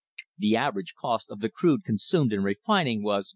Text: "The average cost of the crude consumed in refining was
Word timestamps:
"The 0.39 0.55
average 0.55 0.95
cost 0.99 1.29
of 1.29 1.41
the 1.41 1.49
crude 1.49 1.83
consumed 1.83 2.33
in 2.33 2.41
refining 2.41 3.03
was 3.03 3.29